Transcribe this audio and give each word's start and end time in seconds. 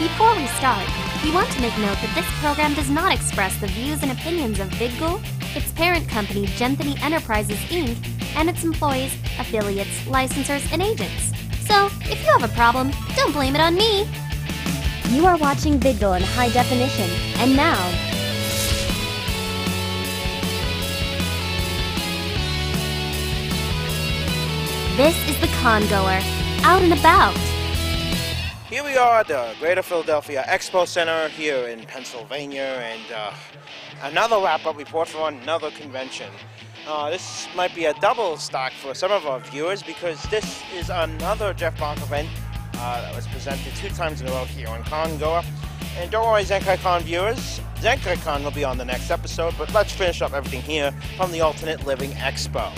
Before 0.00 0.34
we 0.34 0.48
start, 0.48 0.88
we 1.22 1.30
want 1.30 1.48
to 1.52 1.60
make 1.60 1.78
note 1.78 1.96
that 2.02 2.12
this 2.16 2.26
program 2.40 2.74
does 2.74 2.90
not 2.90 3.14
express 3.14 3.56
the 3.60 3.68
views 3.68 4.02
and 4.02 4.10
opinions 4.10 4.58
of 4.58 4.68
VidGul, 4.70 5.22
its 5.54 5.70
parent 5.70 6.08
company 6.08 6.46
Genthany 6.58 7.00
Enterprises 7.00 7.58
Inc., 7.70 7.96
and 8.34 8.50
its 8.50 8.64
employees, 8.64 9.14
affiliates, 9.38 10.00
licensors, 10.06 10.68
and 10.72 10.82
agents. 10.82 11.30
So, 11.68 11.86
if 12.10 12.20
you 12.24 12.32
have 12.32 12.42
a 12.42 12.52
problem, 12.56 12.90
don't 13.14 13.32
blame 13.32 13.54
it 13.54 13.60
on 13.60 13.76
me. 13.76 14.08
You 15.10 15.26
are 15.26 15.36
watching 15.36 15.78
VidGul 15.78 16.16
in 16.16 16.22
high 16.24 16.48
definition, 16.48 17.08
and 17.38 17.54
now, 17.54 17.78
this 24.96 25.16
is 25.30 25.40
the 25.40 25.46
congoer, 25.62 26.18
out 26.64 26.82
and 26.82 26.92
about. 26.92 27.53
Here 28.74 28.82
we 28.82 28.96
are 28.96 29.20
at 29.20 29.28
the 29.28 29.54
Greater 29.60 29.82
Philadelphia 29.82 30.42
Expo 30.48 30.84
Center 30.84 31.28
here 31.28 31.68
in 31.68 31.86
Pennsylvania, 31.86 32.82
and 32.82 33.12
uh, 33.12 33.32
another 34.02 34.34
wrap-up 34.42 34.76
report 34.76 35.06
for 35.06 35.28
another 35.28 35.70
convention. 35.70 36.28
Uh, 36.84 37.08
this 37.08 37.46
might 37.54 37.72
be 37.72 37.84
a 37.84 37.94
double 38.00 38.36
stock 38.36 38.72
for 38.72 38.92
some 38.92 39.12
of 39.12 39.26
our 39.26 39.38
viewers 39.38 39.80
because 39.80 40.20
this 40.24 40.60
is 40.74 40.90
another 40.90 41.54
Jeff 41.54 41.78
Mach 41.78 41.98
event 41.98 42.28
uh, 42.74 43.00
that 43.00 43.14
was 43.14 43.28
presented 43.28 43.72
two 43.76 43.90
times 43.90 44.20
in 44.20 44.26
a 44.26 44.32
row 44.32 44.44
here 44.44 44.66
on 44.66 44.82
Congoer. 44.82 45.44
And 45.96 46.10
don't 46.10 46.26
worry, 46.26 46.42
Zenkai 46.42 46.82
Con 46.82 47.02
viewers, 47.02 47.60
Zenkai 47.76 48.20
Con 48.24 48.42
will 48.42 48.50
be 48.50 48.64
on 48.64 48.76
the 48.76 48.84
next 48.84 49.08
episode, 49.12 49.54
but 49.56 49.72
let's 49.72 49.92
finish 49.92 50.20
up 50.20 50.32
everything 50.32 50.62
here 50.62 50.90
from 51.16 51.30
the 51.30 51.42
Alternate 51.42 51.86
Living 51.86 52.10
Expo. 52.14 52.76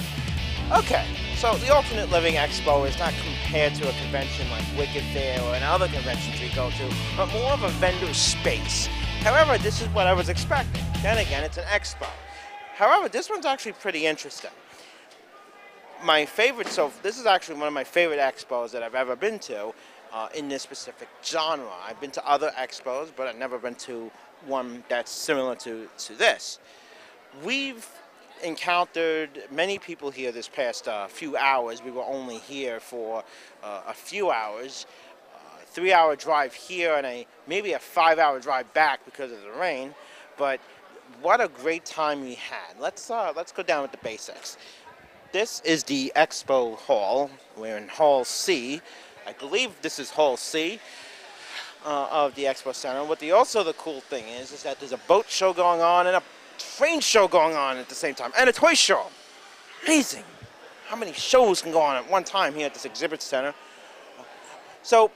Okay, 0.73 1.07
so 1.37 1.55
the 1.57 1.75
Alternate 1.75 2.11
Living 2.11 2.35
Expo 2.35 2.87
is 2.87 2.99
not 2.99 3.15
compared 3.47 3.73
to 3.73 3.89
a 3.89 3.93
convention 4.03 4.51
like 4.51 4.65
Wicked 4.77 5.05
Faire 5.13 5.41
or 5.43 5.55
another 5.55 5.87
conventions 5.87 6.41
we 6.41 6.49
go 6.53 6.69
to, 6.69 6.95
but 7.17 7.33
more 7.33 7.53
of 7.53 7.63
a 7.63 7.69
vendor 7.79 8.13
space. 8.13 8.89
However, 9.21 9.57
this 9.57 9.81
is 9.81 9.87
what 9.91 10.09
I 10.09 10.13
was 10.13 10.29
expecting. 10.29 10.83
Then 11.01 11.19
again, 11.19 11.45
it's 11.45 11.57
an 11.57 11.63
expo. 11.67 12.09
However, 12.75 13.09
this 13.09 13.31
one's 13.31 13.47
actually 13.47 13.75
pretty 13.75 14.05
interesting. 14.05 14.51
My 16.03 16.27
favorite, 16.27 16.67
so 16.67 16.91
this 17.05 17.21
is 17.21 17.27
actually 17.27 17.59
one 17.61 17.69
of 17.69 17.73
my 17.73 17.85
favorite 17.85 18.19
expos 18.19 18.73
that 18.73 18.83
I've 18.83 18.97
ever 18.97 19.15
been 19.15 19.39
to 19.39 19.73
uh, 20.13 20.29
in 20.35 20.49
this 20.49 20.63
specific 20.63 21.09
genre. 21.25 21.71
I've 21.89 22.01
been 22.01 22.11
to 22.13 22.29
other 22.29 22.51
expos, 22.59 23.13
but 23.15 23.29
I've 23.29 23.39
never 23.39 23.59
been 23.59 23.77
to 23.77 24.11
one 24.47 24.83
that's 24.89 25.13
similar 25.13 25.55
to, 25.57 25.89
to 25.99 26.15
this. 26.15 26.59
We've 27.45 27.87
encountered 28.43 29.45
many 29.51 29.79
people 29.79 30.11
here 30.11 30.33
this 30.33 30.49
past 30.49 30.89
uh, 30.89 31.07
few 31.07 31.37
hours. 31.37 31.83
We 31.83 31.91
were 31.91 32.05
only 32.05 32.39
here 32.39 32.81
for 32.81 33.25
uh, 33.63 33.83
a 33.87 33.95
few 33.95 34.31
hours. 34.31 34.87
Uh, 35.35 35.39
three 35.67 35.93
hour 35.93 36.17
drive 36.17 36.55
here 36.55 36.95
and 36.95 37.07
a 37.07 37.27
maybe 37.47 37.73
a 37.73 37.79
five 37.79 38.19
hour 38.19 38.41
drive 38.41 38.73
back 38.75 39.05
because 39.05 39.33
of 39.33 39.43
the 39.43 39.53
rain. 39.53 39.95
But 40.37 40.61
what 41.23 41.41
a 41.41 41.49
great 41.49 41.85
time 41.85 42.21
we 42.21 42.35
had. 42.35 42.79
Let's 42.79 43.11
uh, 43.11 43.33
let's 43.35 43.53
go 43.53 43.63
down 43.63 43.83
with 43.83 43.93
the 43.93 43.99
basics. 43.99 44.57
This 45.33 45.61
is 45.65 45.85
the 45.85 46.13
expo 46.17 46.77
hall. 46.77 47.31
We're 47.57 47.77
in 47.77 47.89
Hall 47.89 48.25
C. 48.25 48.81
I 49.27 49.33
believe 49.33 49.71
this 49.83 49.99
is 49.99 50.11
Hall 50.11 50.37
C. 50.37 50.79
Uh, 51.85 52.09
of 52.11 52.35
the 52.35 52.45
expo 52.45 52.75
center. 52.75 53.05
What 53.05 53.21
the 53.21 53.31
also 53.31 53.63
the 53.63 53.75
cool 53.75 54.01
thing 54.01 54.27
is 54.27 54.51
is 54.51 54.65
that 54.65 54.81
there's 54.81 54.93
a 54.93 55.01
boat 55.07 55.27
show 55.29 55.53
going 55.53 55.81
on 55.81 56.09
and 56.09 56.17
a 56.17 56.23
train 56.59 57.01
show 57.01 57.29
going 57.29 57.57
on 57.57 57.77
at 57.77 57.89
the 57.89 57.95
same 57.95 58.15
time, 58.15 58.33
and 58.39 58.49
a 58.49 58.53
toy 58.53 58.75
show. 58.75 59.07
Amazing. 59.85 60.25
How 60.89 60.97
many 60.97 61.13
shows 61.13 61.63
can 61.63 61.73
go 61.73 61.81
on 61.81 61.97
at 61.97 62.11
one 62.11 62.25
time 62.25 62.55
here 62.55 62.67
at 62.67 62.75
this 62.75 62.85
exhibit 62.85 63.21
center? 63.23 63.55
So, 64.83 65.03
all 65.03 65.11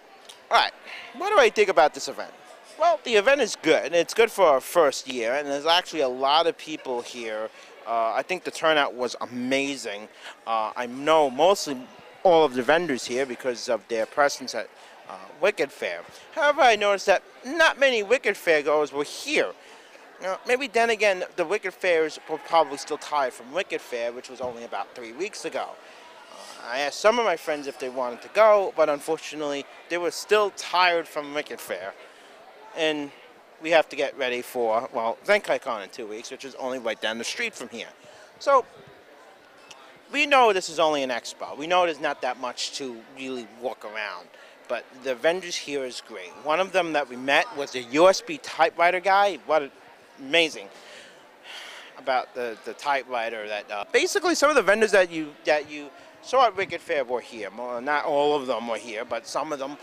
right, 0.50 0.72
what 1.16 1.30
do 1.30 1.38
I 1.38 1.48
think 1.48 1.68
about 1.68 1.94
this 1.94 2.08
event? 2.08 2.32
Well, 2.78 2.98
the 3.04 3.14
event 3.14 3.40
is 3.40 3.56
good, 3.56 3.86
and 3.86 3.94
it's 3.94 4.14
good 4.14 4.30
for 4.30 4.44
our 4.46 4.60
first 4.60 5.06
year, 5.06 5.34
and 5.34 5.46
there's 5.46 5.66
actually 5.66 6.00
a 6.00 6.08
lot 6.08 6.46
of 6.46 6.56
people 6.56 7.02
here. 7.02 7.50
Uh, 7.86 8.12
I 8.14 8.22
think 8.22 8.44
the 8.44 8.50
turnout 8.50 8.94
was 8.94 9.16
amazing. 9.20 10.08
Uh, 10.46 10.72
I 10.74 10.86
know 10.86 11.30
mostly 11.30 11.76
all 12.22 12.44
of 12.44 12.54
the 12.54 12.62
vendors 12.62 13.04
here 13.04 13.26
because 13.26 13.68
of 13.68 13.86
their 13.88 14.06
presence 14.06 14.54
at 14.54 14.68
uh, 15.08 15.16
Wicked 15.40 15.70
Faire. 15.70 16.02
However, 16.34 16.62
I 16.62 16.76
noticed 16.76 17.06
that 17.06 17.22
not 17.44 17.78
many 17.78 18.02
Wicked 18.02 18.36
Faire 18.36 18.62
goers 18.62 18.92
were 18.92 19.04
here. 19.04 19.52
Now, 20.22 20.38
maybe 20.46 20.66
then 20.66 20.90
again, 20.90 21.24
the 21.36 21.44
Wicked 21.46 21.72
Faires 21.72 22.18
were 22.28 22.38
probably 22.38 22.76
still 22.76 22.98
tired 22.98 23.32
from 23.32 23.52
Wicked 23.52 23.80
Faire, 23.80 24.12
which 24.12 24.28
was 24.28 24.40
only 24.40 24.64
about 24.64 24.94
three 24.94 25.12
weeks 25.12 25.46
ago. 25.46 25.68
Uh, 26.30 26.68
I 26.68 26.80
asked 26.80 27.00
some 27.00 27.18
of 27.18 27.24
my 27.24 27.36
friends 27.36 27.66
if 27.66 27.78
they 27.78 27.88
wanted 27.88 28.20
to 28.22 28.28
go, 28.34 28.74
but 28.76 28.90
unfortunately, 28.90 29.64
they 29.88 29.96
were 29.96 30.10
still 30.10 30.50
tired 30.56 31.08
from 31.08 31.32
Wicked 31.32 31.58
Faire. 31.58 31.94
And 32.76 33.10
we 33.62 33.70
have 33.70 33.88
to 33.88 33.96
get 33.96 34.16
ready 34.18 34.42
for, 34.42 34.90
well, 34.92 35.16
Zenkai 35.24 35.60
Con 35.62 35.82
in 35.82 35.88
two 35.88 36.06
weeks, 36.06 36.30
which 36.30 36.44
is 36.44 36.54
only 36.56 36.78
right 36.78 37.00
down 37.00 37.16
the 37.16 37.24
street 37.24 37.54
from 37.54 37.70
here. 37.70 37.88
So, 38.38 38.66
we 40.12 40.26
know 40.26 40.52
this 40.52 40.68
is 40.68 40.78
only 40.78 41.02
an 41.02 41.10
expo. 41.10 41.56
We 41.56 41.66
know 41.66 41.86
there's 41.86 42.00
not 42.00 42.20
that 42.22 42.38
much 42.40 42.72
to 42.72 42.96
really 43.16 43.46
walk 43.60 43.84
around. 43.84 44.28
But 44.68 44.84
the 45.02 45.14
vendors 45.14 45.56
here 45.56 45.84
is 45.84 46.02
great. 46.06 46.30
One 46.44 46.60
of 46.60 46.72
them 46.72 46.92
that 46.92 47.08
we 47.08 47.16
met 47.16 47.44
was 47.56 47.74
a 47.74 47.82
USB 47.82 48.38
typewriter 48.42 49.00
guy. 49.00 49.38
What 49.46 49.62
a 49.62 49.70
amazing 50.20 50.68
about 51.98 52.34
the, 52.34 52.56
the 52.64 52.72
typewriter 52.74 53.46
that 53.48 53.70
uh, 53.70 53.84
basically 53.92 54.34
some 54.34 54.50
of 54.50 54.56
the 54.56 54.62
vendors 54.62 54.92
that 54.92 55.10
you 55.10 55.34
that 55.44 55.70
you 55.70 55.90
saw 56.22 56.46
at 56.46 56.56
Wicked 56.56 56.80
Faire 56.80 57.04
were 57.04 57.20
here. 57.20 57.48
Well, 57.56 57.80
not 57.80 58.04
all 58.04 58.34
of 58.34 58.46
them 58.46 58.68
were 58.68 58.76
here, 58.76 59.04
but 59.04 59.26
some 59.26 59.52
of 59.52 59.58
them, 59.58 59.76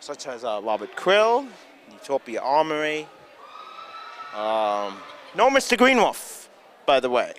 such 0.00 0.26
as 0.26 0.44
uh, 0.44 0.60
Robert 0.62 0.94
Krill, 0.96 1.46
Utopia 1.92 2.40
Armory. 2.40 3.08
Um, 4.34 4.98
no 5.36 5.48
Mr. 5.48 5.76
Greenwolf, 5.76 6.48
by 6.86 7.00
the 7.00 7.10
way. 7.10 7.32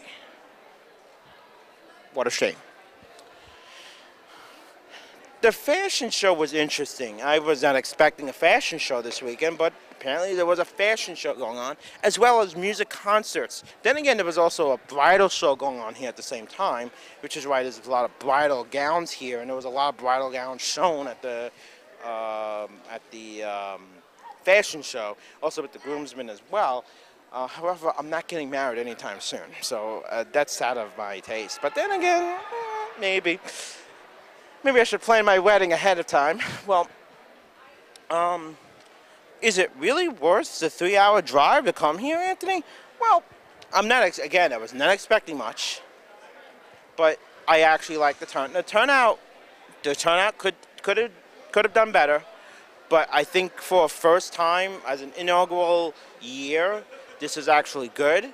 What 2.14 2.28
a 2.28 2.30
shame. 2.30 2.56
The 5.42 5.52
fashion 5.52 6.10
show 6.10 6.34
was 6.34 6.54
interesting. 6.54 7.22
I 7.22 7.40
was 7.40 7.62
not 7.62 7.76
expecting 7.76 8.30
a 8.30 8.34
fashion 8.34 8.80
show 8.80 9.02
this 9.02 9.22
weekend, 9.22 9.58
but 9.58 9.74
apparently 10.06 10.36
there 10.36 10.46
was 10.46 10.60
a 10.60 10.66
fashion 10.66 11.16
show 11.16 11.34
going 11.34 11.58
on, 11.58 11.76
as 12.04 12.20
well 12.20 12.40
as 12.40 12.56
music 12.56 12.90
concerts. 12.90 13.64
Then 13.82 13.98
again, 13.98 14.18
there 14.18 14.26
was 14.26 14.38
also 14.38 14.74
a 14.74 14.78
bridal 14.78 15.30
show 15.30 15.56
going 15.56 15.80
on 15.80 15.96
here 15.96 16.08
at 16.08 16.16
the 16.16 16.22
same 16.22 16.46
time, 16.46 16.92
which 17.22 17.36
is 17.36 17.48
why 17.48 17.64
there's 17.64 17.84
a 17.88 17.90
lot 17.90 18.06
of 18.06 18.20
bridal 18.20 18.68
gowns 18.70 19.10
here, 19.10 19.40
and 19.40 19.50
there 19.50 19.56
was 19.56 19.66
a 19.66 19.70
lot 19.70 19.96
of 19.96 20.00
bridal 20.00 20.32
gowns 20.32 20.62
shown 20.76 21.08
at 21.08 21.20
the 21.24 21.52
um, 22.04 22.70
at 22.92 23.02
the 23.10 23.42
um, 23.42 23.82
fashion 24.44 24.84
show, 24.84 25.18
also 25.42 25.64
with 25.64 25.74
the 25.74 25.80
groomsmen 25.80 26.30
as 26.30 26.40
well. 26.52 26.86
Uh, 27.34 27.48
however, 27.48 27.92
I'm 27.98 28.12
not 28.12 28.28
getting 28.28 28.52
married 28.52 28.78
anytime 28.78 29.20
soon, 29.20 29.50
so 29.62 30.04
uh, 30.12 30.24
that's 30.32 30.62
out 30.62 30.78
of 30.78 30.96
my 31.00 31.18
taste. 31.20 31.58
But 31.64 31.74
then 31.74 31.92
again, 31.92 32.22
eh, 32.22 33.00
maybe. 33.00 33.40
Maybe 34.64 34.80
I 34.80 34.84
should 34.84 35.02
plan 35.02 35.26
my 35.26 35.40
wedding 35.40 35.74
ahead 35.74 35.98
of 35.98 36.06
time. 36.06 36.40
Well, 36.68 36.88
um, 38.12 38.56
is 39.46 39.60
it 39.60 39.72
really 39.78 40.08
worth 40.08 40.60
the 40.60 40.72
three-hour 40.72 41.22
drive 41.22 41.66
to 41.66 41.72
come 41.72 42.00
here, 42.00 42.18
Anthony? 42.18 42.64
Well, 43.00 43.24
I'm 43.72 43.88
not, 43.88 44.18
again, 44.18 44.52
I 44.52 44.58
was 44.58 44.74
not 44.74 44.90
expecting 44.90 45.38
much, 45.38 45.82
but 46.98 47.20
I 47.48 47.62
actually 47.62 47.98
like 47.98 48.18
the 48.18 48.26
turn. 48.26 48.54
The 48.54 48.64
turnout, 48.64 49.20
the 49.84 49.94
turnout 49.94 50.40
could, 50.40 50.56
could 50.82 50.98
have, 50.98 51.12
could 51.52 51.64
have 51.64 51.76
done 51.76 51.92
better, 51.92 52.24
but 52.90 53.08
I 53.14 53.24
think 53.24 53.62
for 53.62 53.86
a 53.86 53.88
first 53.88 54.34
time 54.34 54.72
as 54.88 55.02
an 55.02 55.12
inaugural 55.16 55.94
year, 56.22 56.84
this 57.20 57.38
is 57.38 57.48
actually 57.48 57.90
good. 57.90 58.34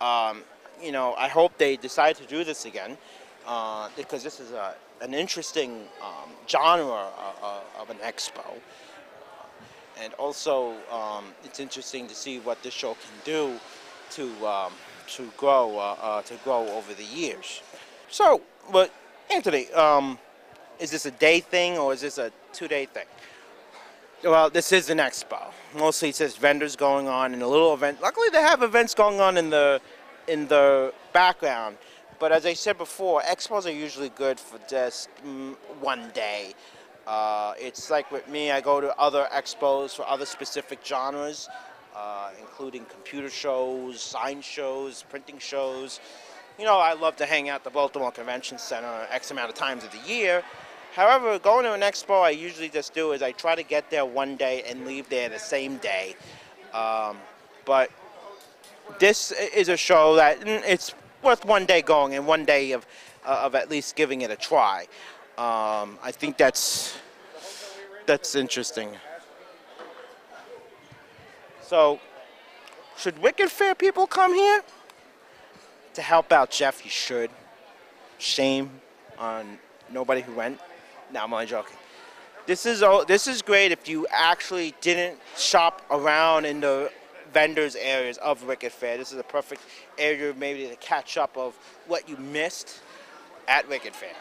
Um, 0.00 0.42
you 0.82 0.90
know, 0.90 1.14
I 1.18 1.28
hope 1.28 1.58
they 1.58 1.76
decide 1.76 2.16
to 2.16 2.24
do 2.24 2.44
this 2.44 2.64
again 2.64 2.96
uh, 3.46 3.90
because 3.94 4.22
this 4.22 4.40
is 4.40 4.52
a, 4.52 4.74
an 5.02 5.12
interesting 5.12 5.84
um, 6.02 6.30
genre 6.48 6.92
uh, 6.92 7.46
uh, 7.46 7.60
of 7.78 7.90
an 7.90 7.98
expo. 7.98 8.42
And 10.02 10.12
also, 10.14 10.74
um, 10.90 11.24
it's 11.44 11.60
interesting 11.60 12.06
to 12.08 12.14
see 12.14 12.38
what 12.40 12.62
this 12.62 12.74
show 12.74 12.94
can 12.94 13.14
do 13.24 13.58
to 14.10 14.46
um, 14.46 14.72
to 15.08 15.30
grow 15.36 15.78
uh, 15.78 15.96
uh, 16.00 16.22
to 16.22 16.34
grow 16.44 16.68
over 16.68 16.92
the 16.94 17.04
years. 17.04 17.62
So, 18.08 18.42
but 18.72 18.92
Anthony, 19.30 19.70
um, 19.72 20.18
is 20.78 20.90
this 20.90 21.06
a 21.06 21.10
day 21.10 21.40
thing 21.40 21.78
or 21.78 21.92
is 21.92 22.00
this 22.02 22.18
a 22.18 22.30
two-day 22.52 22.86
thing? 22.86 23.06
Well, 24.22 24.50
this 24.50 24.72
is 24.72 24.90
an 24.90 24.98
expo. 24.98 25.52
Mostly, 25.76 26.08
it 26.10 26.16
says 26.16 26.36
vendors 26.36 26.74
going 26.74 27.06
on 27.08 27.34
and 27.34 27.42
a 27.42 27.46
little 27.46 27.74
event. 27.74 28.00
Luckily, 28.00 28.28
they 28.30 28.40
have 28.40 28.62
events 28.62 28.94
going 28.94 29.20
on 29.20 29.36
in 29.36 29.50
the 29.50 29.80
in 30.28 30.46
the 30.48 30.92
background. 31.12 31.76
But 32.18 32.32
as 32.32 32.46
I 32.46 32.54
said 32.54 32.78
before, 32.78 33.20
expos 33.22 33.66
are 33.66 33.70
usually 33.70 34.08
good 34.08 34.40
for 34.40 34.58
just 34.68 35.10
mm, 35.24 35.54
one 35.80 36.10
day. 36.14 36.54
Uh, 37.06 37.54
it's 37.58 37.90
like 37.90 38.10
with 38.10 38.28
me, 38.28 38.50
I 38.50 38.60
go 38.60 38.80
to 38.80 38.96
other 38.98 39.28
expos 39.32 39.94
for 39.94 40.06
other 40.08 40.26
specific 40.26 40.80
genres, 40.84 41.48
uh, 41.94 42.30
including 42.40 42.84
computer 42.86 43.30
shows, 43.30 44.00
sign 44.00 44.40
shows, 44.40 45.04
printing 45.08 45.38
shows. 45.38 46.00
You 46.58 46.64
know, 46.64 46.78
I 46.78 46.94
love 46.94 47.16
to 47.16 47.26
hang 47.26 47.48
out 47.48 47.56
at 47.56 47.64
the 47.64 47.70
Baltimore 47.70 48.10
Convention 48.10 48.58
Center 48.58 49.06
X 49.10 49.30
amount 49.30 49.50
of 49.50 49.54
times 49.54 49.84
of 49.84 49.92
the 49.92 50.12
year. 50.12 50.42
However, 50.94 51.38
going 51.38 51.64
to 51.64 51.74
an 51.74 51.82
expo, 51.82 52.22
I 52.22 52.30
usually 52.30 52.70
just 52.70 52.94
do 52.94 53.12
is 53.12 53.22
I 53.22 53.32
try 53.32 53.54
to 53.54 53.62
get 53.62 53.90
there 53.90 54.06
one 54.06 54.36
day 54.36 54.62
and 54.66 54.86
leave 54.86 55.08
there 55.10 55.28
the 55.28 55.38
same 55.38 55.76
day. 55.76 56.16
Um, 56.72 57.18
but 57.66 57.90
this 58.98 59.30
is 59.32 59.68
a 59.68 59.76
show 59.76 60.16
that 60.16 60.40
mm, 60.40 60.62
it's 60.66 60.94
worth 61.22 61.44
one 61.44 61.66
day 61.66 61.82
going 61.82 62.14
and 62.14 62.26
one 62.26 62.44
day 62.44 62.72
of, 62.72 62.86
uh, 63.24 63.42
of 63.44 63.54
at 63.54 63.70
least 63.70 63.94
giving 63.94 64.22
it 64.22 64.30
a 64.30 64.36
try. 64.36 64.86
Um, 65.38 65.98
I 66.02 66.12
think 66.12 66.38
that's 66.38 66.96
that's 68.06 68.34
interesting. 68.34 68.90
So, 71.60 72.00
should 72.96 73.18
Wicked 73.20 73.50
Faire 73.50 73.74
people 73.74 74.06
come 74.06 74.32
here 74.32 74.62
to 75.94 76.02
help 76.02 76.32
out 76.32 76.50
Jeff? 76.50 76.84
You 76.84 76.90
should. 76.90 77.30
Shame 78.18 78.70
on 79.18 79.58
nobody 79.90 80.22
who 80.22 80.32
went. 80.32 80.58
No, 81.12 81.24
I'm 81.24 81.32
only 81.32 81.46
joking. 81.46 81.76
This 82.46 82.64
is 82.64 82.82
all, 82.82 83.04
this 83.04 83.26
is 83.26 83.42
great 83.42 83.72
if 83.72 83.88
you 83.88 84.06
actually 84.10 84.74
didn't 84.80 85.18
shop 85.36 85.82
around 85.90 86.44
in 86.44 86.60
the 86.60 86.92
vendors 87.32 87.74
areas 87.74 88.18
of 88.18 88.44
Wicked 88.44 88.72
Faire. 88.72 88.96
This 88.96 89.12
is 89.12 89.18
a 89.18 89.24
perfect 89.24 89.62
area 89.98 90.32
maybe 90.38 90.68
to 90.68 90.76
catch 90.76 91.16
up 91.16 91.36
of 91.36 91.54
what 91.88 92.08
you 92.08 92.16
missed 92.16 92.80
at 93.48 93.68
Wicked 93.68 93.94
Faire. 93.94 94.14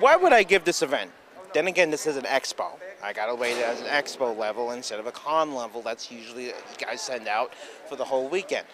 Why 0.00 0.16
would 0.16 0.32
I 0.32 0.42
give 0.42 0.64
this 0.64 0.82
event? 0.82 1.10
Then 1.54 1.66
again, 1.66 1.90
this 1.90 2.06
is 2.06 2.16
an 2.16 2.24
expo. 2.24 2.66
I 3.02 3.12
gotta 3.12 3.34
rate 3.34 3.58
it 3.58 3.64
as 3.64 3.80
an 3.80 3.86
expo 3.86 4.36
level 4.36 4.70
instead 4.70 5.00
of 5.00 5.06
a 5.06 5.12
con 5.12 5.54
level. 5.54 5.82
That's 5.82 6.10
usually 6.10 6.46
you 6.46 6.54
guys 6.78 7.02
send 7.02 7.28
out 7.28 7.54
for 7.88 7.96
the 7.96 8.04
whole 8.04 8.28
weekend. 8.28 8.66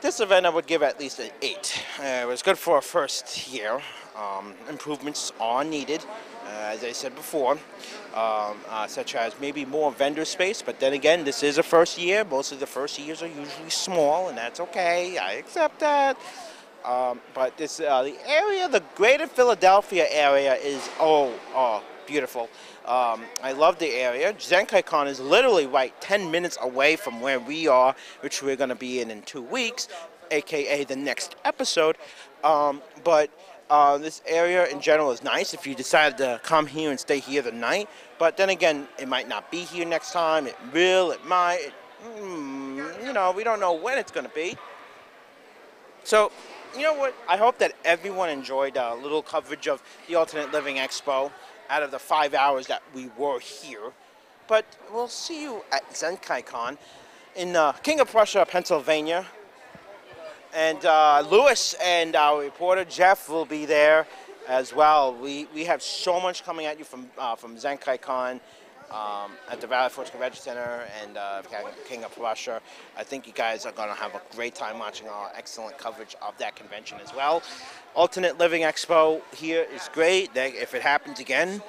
This 0.00 0.20
event 0.20 0.46
I 0.46 0.48
would 0.48 0.66
give 0.66 0.82
at 0.82 0.98
least 0.98 1.20
an 1.20 1.30
eight. 1.42 1.84
Uh, 2.00 2.22
it 2.22 2.26
was 2.26 2.42
good 2.42 2.58
for 2.58 2.78
a 2.78 2.82
first 2.82 3.52
year. 3.52 3.80
Um, 4.16 4.54
improvements 4.68 5.32
are 5.40 5.64
needed, 5.64 6.04
uh, 6.44 6.72
as 6.72 6.82
I 6.82 6.92
said 6.92 7.14
before, 7.14 7.52
um, 8.14 8.56
uh, 8.68 8.86
such 8.86 9.14
as 9.14 9.32
maybe 9.40 9.64
more 9.64 9.92
vendor 9.92 10.24
space. 10.24 10.60
But 10.60 10.80
then 10.80 10.92
again, 10.92 11.24
this 11.24 11.42
is 11.42 11.58
a 11.58 11.62
first 11.62 11.98
year. 11.98 12.24
Most 12.24 12.52
of 12.52 12.58
the 12.58 12.66
first 12.66 12.98
years 12.98 13.22
are 13.22 13.28
usually 13.28 13.70
small, 13.70 14.28
and 14.28 14.36
that's 14.36 14.60
okay. 14.60 15.18
I 15.18 15.34
accept 15.34 15.78
that. 15.80 16.16
Um, 16.84 17.20
but 17.34 17.56
this, 17.56 17.80
uh, 17.80 18.02
the 18.02 18.16
area, 18.26 18.68
the 18.68 18.82
greater 18.94 19.26
Philadelphia 19.26 20.06
area 20.10 20.54
is, 20.54 20.88
oh, 20.98 21.32
oh, 21.54 21.82
beautiful. 22.06 22.48
Um, 22.84 23.22
I 23.42 23.52
love 23.52 23.78
the 23.78 23.88
area. 23.88 24.32
ZenkaiCon 24.34 25.06
is 25.06 25.20
literally 25.20 25.66
right 25.66 25.98
10 26.00 26.30
minutes 26.30 26.58
away 26.60 26.96
from 26.96 27.20
where 27.20 27.38
we 27.38 27.68
are, 27.68 27.94
which 28.20 28.42
we're 28.42 28.56
going 28.56 28.70
to 28.70 28.74
be 28.74 29.00
in 29.00 29.10
in 29.10 29.22
two 29.22 29.42
weeks, 29.42 29.88
aka 30.30 30.84
the 30.84 30.96
next 30.96 31.36
episode. 31.44 31.96
Um, 32.42 32.82
but 33.04 33.30
uh, 33.70 33.98
this 33.98 34.20
area 34.26 34.66
in 34.66 34.80
general 34.80 35.12
is 35.12 35.22
nice 35.22 35.54
if 35.54 35.66
you 35.66 35.74
decide 35.74 36.18
to 36.18 36.40
come 36.42 36.66
here 36.66 36.90
and 36.90 36.98
stay 36.98 37.20
here 37.20 37.42
the 37.42 37.52
night. 37.52 37.88
But 38.18 38.36
then 38.36 38.50
again, 38.50 38.88
it 38.98 39.08
might 39.08 39.28
not 39.28 39.50
be 39.50 39.60
here 39.60 39.86
next 39.86 40.12
time. 40.12 40.46
It 40.46 40.56
will, 40.72 41.12
it 41.12 41.24
might. 41.24 41.60
It, 41.60 41.72
mm, 42.18 43.06
you 43.06 43.12
know, 43.12 43.32
we 43.32 43.44
don't 43.44 43.60
know 43.60 43.72
when 43.72 43.96
it's 43.96 44.10
going 44.10 44.26
to 44.26 44.34
be. 44.34 44.56
So 46.04 46.32
you 46.76 46.82
know 46.82 46.94
what? 46.94 47.14
I 47.28 47.36
hope 47.36 47.58
that 47.58 47.74
everyone 47.84 48.30
enjoyed 48.30 48.76
a 48.76 48.94
little 48.94 49.22
coverage 49.22 49.68
of 49.68 49.82
the 50.08 50.14
Alternate 50.14 50.52
Living 50.52 50.76
Expo 50.76 51.30
out 51.68 51.82
of 51.82 51.90
the 51.90 51.98
five 51.98 52.34
hours 52.34 52.66
that 52.66 52.82
we 52.94 53.10
were 53.18 53.38
here. 53.40 53.92
But 54.48 54.64
we'll 54.92 55.08
see 55.08 55.42
you 55.42 55.62
at 55.70 55.88
ZenkaiCon 55.90 56.78
in 57.36 57.56
uh, 57.56 57.72
King 57.72 58.00
of 58.00 58.10
Prussia, 58.10 58.46
Pennsylvania. 58.46 59.26
And 60.54 60.84
uh, 60.84 61.24
Lewis 61.30 61.74
and 61.82 62.14
our 62.16 62.40
reporter 62.40 62.84
Jeff 62.84 63.28
will 63.28 63.46
be 63.46 63.64
there 63.64 64.06
as 64.48 64.74
well. 64.74 65.14
We, 65.14 65.46
we 65.54 65.64
have 65.64 65.82
so 65.82 66.20
much 66.20 66.44
coming 66.44 66.66
at 66.66 66.78
you 66.78 66.84
from, 66.84 67.08
uh, 67.18 67.36
from 67.36 67.56
ZenkaiCon 67.56 68.40
um, 68.92 69.32
at 69.50 69.60
the 69.60 69.66
Valley 69.66 69.88
Forge 69.88 70.10
Convention 70.10 70.42
Center 70.42 70.86
and 71.02 71.16
uh, 71.16 71.42
King 71.88 72.04
of 72.04 72.14
Prussia. 72.14 72.60
I 72.96 73.02
think 73.02 73.26
you 73.26 73.32
guys 73.32 73.64
are 73.64 73.72
going 73.72 73.88
to 73.88 73.94
have 73.94 74.14
a 74.14 74.20
great 74.34 74.54
time 74.54 74.78
watching 74.78 75.08
our 75.08 75.32
excellent 75.34 75.78
coverage 75.78 76.14
of 76.20 76.36
that 76.38 76.56
convention 76.56 76.98
as 77.02 77.14
well. 77.14 77.42
Alternate 77.94 78.38
Living 78.38 78.62
Expo 78.62 79.22
here 79.34 79.66
is 79.74 79.88
great. 79.92 80.34
They, 80.34 80.50
if 80.50 80.74
it 80.74 80.82
happens 80.82 81.20
again, 81.20 81.62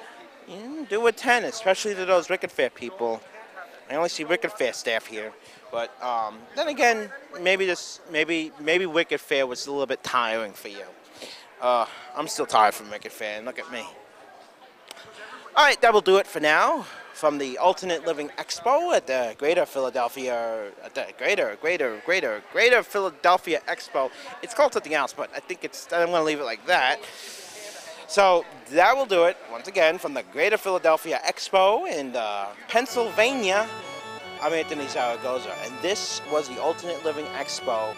you 0.46 0.86
do 0.88 1.06
a 1.06 1.12
10, 1.12 1.44
especially 1.44 1.94
to 1.94 2.04
those 2.04 2.28
Wicked 2.28 2.52
Faire 2.52 2.70
people. 2.70 3.20
I 3.90 3.96
only 3.96 4.08
see 4.08 4.24
Wicked 4.24 4.52
Faire 4.52 4.72
staff 4.72 5.06
here, 5.06 5.32
but 5.70 5.90
um, 6.02 6.38
then 6.56 6.68
again, 6.68 7.10
maybe 7.40 7.66
this, 7.66 8.00
maybe 8.10 8.50
maybe 8.58 8.86
Wicked 8.86 9.20
Faire 9.20 9.46
was 9.46 9.66
a 9.66 9.70
little 9.70 9.86
bit 9.86 10.02
tiring 10.02 10.52
for 10.52 10.68
you. 10.68 10.84
Uh, 11.60 11.86
I'm 12.16 12.26
still 12.26 12.46
tired 12.46 12.72
from 12.72 12.90
Wicked 12.90 13.12
Faire, 13.12 13.36
and 13.36 13.46
look 13.46 13.58
at 13.58 13.70
me. 13.70 13.84
All 15.54 15.64
right, 15.64 15.80
that 15.82 15.92
will 15.92 16.00
do 16.00 16.16
it 16.16 16.26
for 16.26 16.40
now 16.40 16.86
from 17.14 17.38
the 17.38 17.56
Alternate 17.58 18.04
Living 18.04 18.28
Expo 18.38 18.94
at 18.94 19.06
the 19.06 19.34
Greater 19.38 19.64
Philadelphia, 19.64 20.66
at 20.84 20.94
the 20.94 21.06
Greater, 21.16 21.56
Greater, 21.60 22.02
Greater, 22.04 22.42
Greater 22.52 22.82
Philadelphia 22.82 23.60
Expo. 23.68 24.10
It's 24.42 24.52
called 24.52 24.72
something 24.72 24.94
else, 24.94 25.14
but 25.14 25.30
I 25.34 25.40
think 25.40 25.64
it's, 25.64 25.90
I'm 25.92 26.08
going 26.08 26.20
to 26.20 26.24
leave 26.24 26.40
it 26.40 26.44
like 26.44 26.66
that. 26.66 27.00
So 28.08 28.44
that 28.72 28.96
will 28.96 29.06
do 29.06 29.24
it 29.24 29.36
once 29.50 29.68
again 29.68 29.96
from 29.98 30.12
the 30.12 30.24
Greater 30.32 30.56
Philadelphia 30.56 31.20
Expo 31.24 31.88
in 31.88 32.14
uh, 32.16 32.48
Pennsylvania. 32.68 33.66
I'm 34.42 34.52
Anthony 34.52 34.86
Zaragoza, 34.88 35.54
and 35.64 35.72
this 35.80 36.20
was 36.30 36.48
the 36.48 36.60
Alternate 36.60 37.02
Living 37.04 37.24
Expo. 37.36 37.94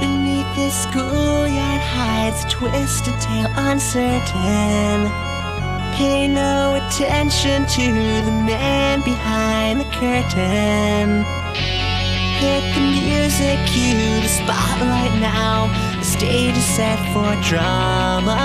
Beneath 0.00 0.56
this 0.56 0.82
schoolyard 0.82 1.80
hides 1.80 2.44
a 2.44 2.48
twisted 2.48 3.18
tale 3.20 3.50
uncertain. 3.56 5.35
Pay 5.96 6.28
no 6.28 6.74
attention 6.74 7.64
to 7.64 7.86
the 8.26 8.30
man 8.30 9.00
behind 9.00 9.80
the 9.80 9.84
curtain. 9.84 11.24
Hit 12.36 12.74
the 12.74 12.80
music, 12.80 13.58
cue 13.66 14.20
the 14.20 14.28
spotlight 14.28 15.18
now. 15.20 15.68
The 15.98 16.04
stage 16.04 16.54
is 16.54 16.66
set 16.66 16.98
for 17.14 17.34
drama. 17.42 18.36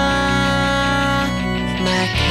Macabre. 1.83 2.30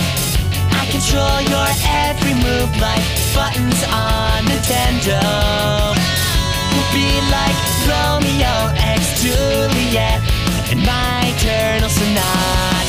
Control 0.91 1.39
your 1.47 1.67
every 1.87 2.33
move 2.33 2.71
like 2.81 3.01
buttons 3.33 3.81
on 3.87 4.43
Nintendo. 4.43 5.21
We'll 6.71 6.91
be 6.91 7.11
like 7.31 7.57
Romeo 7.87 8.55
X 8.75 9.23
Juliet 9.23 10.21
in 10.69 10.79
my 10.79 11.33
eternal 11.33 11.89
sonata. 11.89 12.80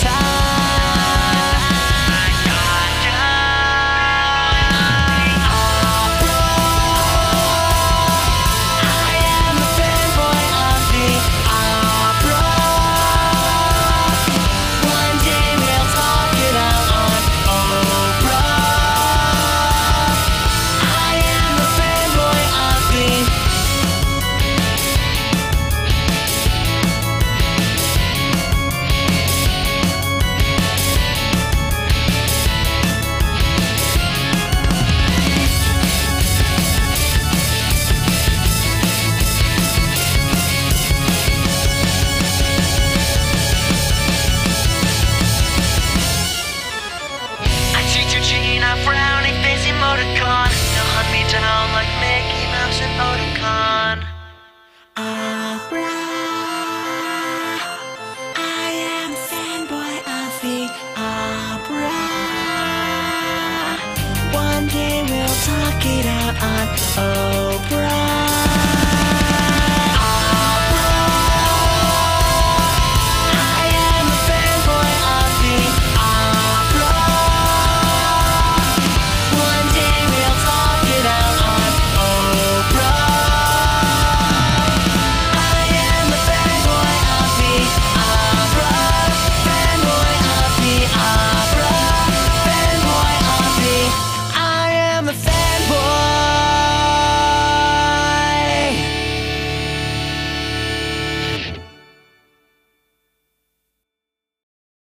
Talk 65.44 65.86
it 65.86 66.06
out 66.06 66.36
on 66.42 66.68
Oprah. 66.96 68.51